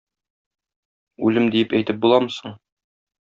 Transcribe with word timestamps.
Үлем 1.27 1.51
диеп 1.57 1.75
әйтеп 1.81 1.99
буламы 2.07 2.33
соң 2.41 2.57